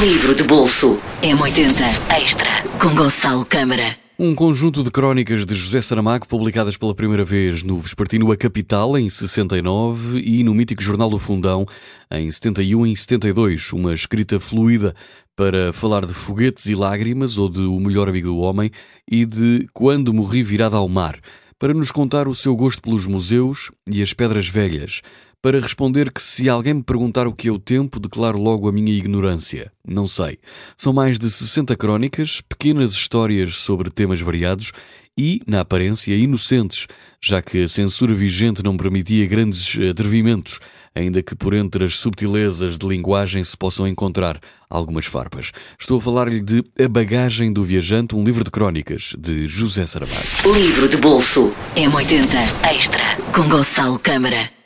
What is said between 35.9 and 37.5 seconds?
inocentes, já